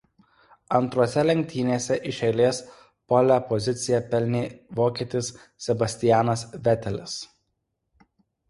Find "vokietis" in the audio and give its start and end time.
4.81-5.31